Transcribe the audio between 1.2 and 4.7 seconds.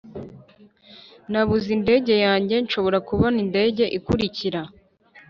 nabuze indege yanjye. nshobora kubona indege ikurikira?